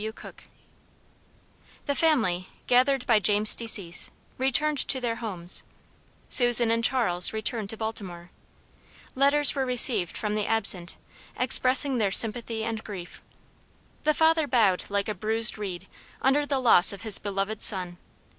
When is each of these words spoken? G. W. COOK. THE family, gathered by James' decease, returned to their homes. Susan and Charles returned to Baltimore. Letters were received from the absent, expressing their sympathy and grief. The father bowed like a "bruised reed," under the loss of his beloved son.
G. 0.01 0.07
W. 0.07 0.13
COOK. 0.13 0.43
THE 1.85 1.93
family, 1.93 2.47
gathered 2.65 3.05
by 3.05 3.19
James' 3.19 3.53
decease, 3.55 4.09
returned 4.39 4.79
to 4.79 4.99
their 4.99 5.17
homes. 5.17 5.61
Susan 6.27 6.71
and 6.71 6.83
Charles 6.83 7.33
returned 7.33 7.69
to 7.69 7.77
Baltimore. 7.77 8.31
Letters 9.13 9.53
were 9.53 9.63
received 9.63 10.17
from 10.17 10.33
the 10.33 10.47
absent, 10.47 10.97
expressing 11.37 11.99
their 11.99 12.09
sympathy 12.09 12.63
and 12.63 12.83
grief. 12.83 13.21
The 14.01 14.15
father 14.15 14.47
bowed 14.47 14.85
like 14.89 15.07
a 15.07 15.13
"bruised 15.13 15.59
reed," 15.59 15.85
under 16.19 16.47
the 16.47 16.57
loss 16.57 16.91
of 16.91 17.03
his 17.03 17.19
beloved 17.19 17.61
son. 17.61 17.99